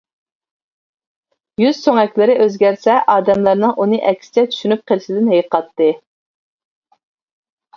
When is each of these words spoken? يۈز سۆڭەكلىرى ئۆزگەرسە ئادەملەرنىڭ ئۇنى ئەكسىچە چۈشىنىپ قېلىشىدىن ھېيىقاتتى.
يۈز 1.63 1.81
سۆڭەكلىرى 1.87 2.37
ئۆزگەرسە 2.45 2.95
ئادەملەرنىڭ 3.17 3.75
ئۇنى 3.83 4.01
ئەكسىچە 4.13 4.47
چۈشىنىپ 4.55 4.83
قېلىشىدىن 4.93 5.31
ھېيىقاتتى. 5.35 5.91